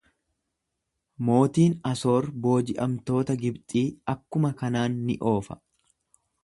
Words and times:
Mootiin 1.27 1.75
Asoor 1.91 2.29
booji'amtoota 2.47 3.39
Gibxii 3.45 3.87
akkuma 4.17 4.55
kanaan 4.65 4.99
ni 5.11 5.23
oofa. 5.35 5.65